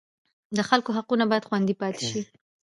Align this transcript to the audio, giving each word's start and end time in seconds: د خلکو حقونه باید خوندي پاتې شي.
د 0.57 0.59
خلکو 0.69 0.89
حقونه 0.97 1.23
باید 1.31 1.47
خوندي 1.47 1.75
پاتې 1.81 2.03
شي. 2.09 2.21